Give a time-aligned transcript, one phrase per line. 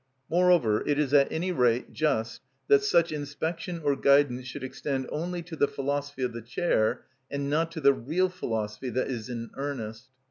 [0.31, 5.43] Moreover, it is at any rate just that such inspection or guidance should extend only
[5.43, 9.51] to the philosophy of the chair, and not to the real philosophy that is in
[9.57, 10.07] earnest.